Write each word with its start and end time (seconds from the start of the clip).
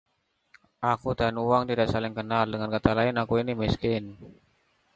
Aku 0.93 1.09
dan 1.19 1.33
uang 1.45 1.63
tidak 1.69 1.87
saling 1.93 2.15
kenal. 2.19 2.45
Dengan 2.53 2.69
kata 2.75 2.91
lain, 2.99 3.15
aku 3.23 3.33
ini 3.45 3.53
miskin. 3.61 4.03